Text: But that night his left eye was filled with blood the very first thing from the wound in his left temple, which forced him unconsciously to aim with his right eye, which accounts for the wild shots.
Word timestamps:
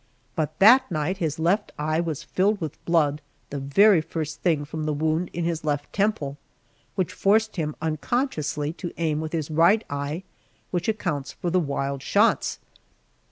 But 0.35 0.57
that 0.57 0.89
night 0.89 1.17
his 1.17 1.37
left 1.37 1.71
eye 1.77 1.99
was 1.99 2.23
filled 2.23 2.59
with 2.59 2.83
blood 2.85 3.21
the 3.51 3.59
very 3.59 4.01
first 4.01 4.41
thing 4.41 4.65
from 4.65 4.85
the 4.85 4.93
wound 4.93 5.29
in 5.31 5.43
his 5.45 5.63
left 5.63 5.93
temple, 5.93 6.37
which 6.95 7.13
forced 7.13 7.55
him 7.57 7.75
unconsciously 7.83 8.73
to 8.81 8.91
aim 8.97 9.21
with 9.21 9.31
his 9.31 9.51
right 9.51 9.83
eye, 9.91 10.23
which 10.71 10.87
accounts 10.89 11.33
for 11.33 11.51
the 11.51 11.59
wild 11.59 12.01
shots. 12.01 12.57